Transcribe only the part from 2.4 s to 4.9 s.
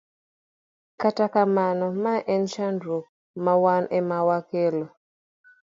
chandruok ma wan ema wakelo.